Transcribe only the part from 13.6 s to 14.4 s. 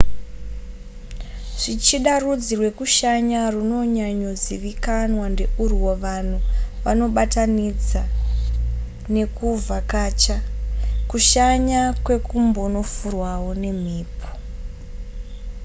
nemhepo